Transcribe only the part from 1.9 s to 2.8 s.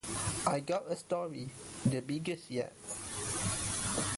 biggest yet!